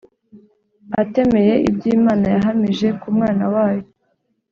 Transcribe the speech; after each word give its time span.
atemeye 1.01 1.53
ibyo 1.69 1.87
Imana 1.97 2.25
yahamije 2.35 2.87
ku 2.99 3.07
Mwana 3.15 3.45
wayo. 3.53 3.85